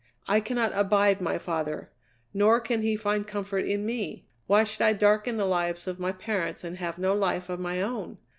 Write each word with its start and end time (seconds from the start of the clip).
I 0.27 0.39
cannot 0.39 0.71
abide 0.73 1.21
my 1.21 1.37
father; 1.37 1.91
nor 2.33 2.59
can 2.59 2.81
he 2.81 2.95
find 2.95 3.27
comfort 3.27 3.67
in 3.67 3.85
me. 3.85 4.25
Why 4.47 4.63
should 4.63 4.81
I 4.81 4.93
darken 4.93 5.37
the 5.37 5.45
lives 5.45 5.85
of 5.85 5.99
my 5.99 6.11
parents 6.11 6.63
and 6.63 6.77
have 6.77 6.97
no 6.97 7.13
life 7.13 7.49
of 7.49 7.59
my 7.59 7.83
own? 7.83 8.17